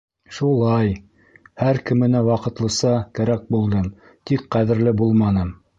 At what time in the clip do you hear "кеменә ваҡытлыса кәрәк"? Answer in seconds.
1.91-3.47